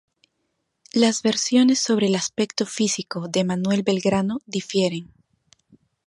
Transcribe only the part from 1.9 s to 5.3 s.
el aspecto físico de Manuel Belgrano difieren.